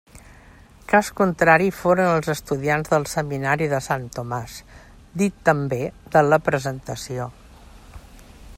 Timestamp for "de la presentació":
6.17-7.29